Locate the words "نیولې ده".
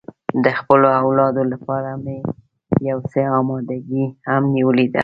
4.55-4.99